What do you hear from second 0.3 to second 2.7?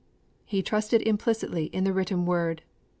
_He trusted implicitly in the Written Word.